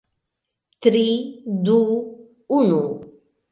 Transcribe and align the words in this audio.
Tri... 0.85 1.03
du... 1.69 1.77
unu... 2.61 2.83